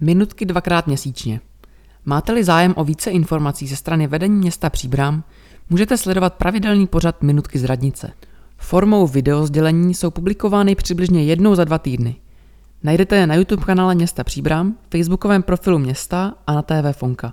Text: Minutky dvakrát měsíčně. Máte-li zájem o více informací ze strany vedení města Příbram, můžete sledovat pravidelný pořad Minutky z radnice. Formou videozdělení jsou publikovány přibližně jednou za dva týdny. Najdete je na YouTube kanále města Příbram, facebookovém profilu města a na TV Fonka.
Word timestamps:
Minutky 0.00 0.44
dvakrát 0.44 0.86
měsíčně. 0.86 1.40
Máte-li 2.04 2.44
zájem 2.44 2.74
o 2.76 2.84
více 2.84 3.10
informací 3.10 3.66
ze 3.66 3.76
strany 3.76 4.06
vedení 4.06 4.36
města 4.36 4.70
Příbram, 4.70 5.24
můžete 5.70 5.96
sledovat 5.96 6.34
pravidelný 6.34 6.86
pořad 6.86 7.22
Minutky 7.22 7.58
z 7.58 7.64
radnice. 7.64 8.12
Formou 8.56 9.06
videozdělení 9.06 9.94
jsou 9.94 10.10
publikovány 10.10 10.74
přibližně 10.74 11.24
jednou 11.24 11.54
za 11.54 11.64
dva 11.64 11.78
týdny. 11.78 12.16
Najdete 12.82 13.16
je 13.16 13.26
na 13.26 13.34
YouTube 13.34 13.64
kanále 13.64 13.94
města 13.94 14.24
Příbram, 14.24 14.74
facebookovém 14.90 15.42
profilu 15.42 15.78
města 15.78 16.34
a 16.46 16.52
na 16.52 16.62
TV 16.62 16.92
Fonka. 16.92 17.32